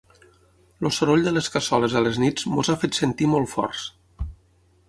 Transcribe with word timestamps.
El 0.81 0.89
soroll 0.95 1.27
de 1.27 1.33
les 1.35 1.51
cassoles 1.57 1.97
a 1.99 2.03
les 2.05 2.19
nits 2.23 2.49
ens 2.53 2.73
ha 2.75 2.79
fet 2.85 3.01
sentir 3.03 3.29
molt 3.35 3.53
forts. 3.55 3.85